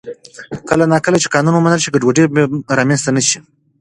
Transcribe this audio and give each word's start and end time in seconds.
کله 0.69 0.85
نا 0.91 0.97
کله 1.05 1.17
چې 1.21 1.31
قانون 1.33 1.53
ومنل 1.55 1.79
شي، 1.83 1.89
ګډوډي 1.93 2.23
به 2.33 2.41
رامنځته 2.77 3.09
نه 3.15 3.21
شي. 3.27 3.39